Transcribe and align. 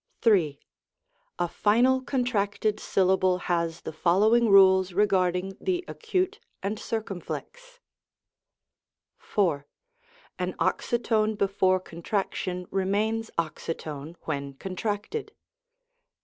A 1.37 1.47
final 1.47 2.01
contracted 2.01 2.79
syllable 2.79 3.37
has 3.37 3.81
the 3.81 3.93
following 3.93 4.49
rules 4.49 4.93
regarding 4.93 5.55
the 5.61 5.85
acute 5.87 6.39
and 6.63 6.79
circumflex: 6.79 7.79
IV. 9.19 9.65
An 10.39 10.53
oxytone 10.53 11.37
before 11.37 11.79
contraction 11.79 12.65
remains 12.71 13.29
oxy 13.37 13.75
tone 13.75 14.15
when 14.23 14.55
contracted. 14.55 15.33